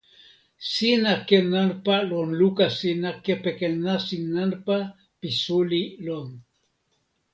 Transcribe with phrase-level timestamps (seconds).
[0.71, 4.77] sina ken nanpa lon luka sina kepeken nasin nanpa
[5.19, 6.27] pi suli lon.